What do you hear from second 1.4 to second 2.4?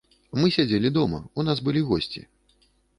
нас былі госці.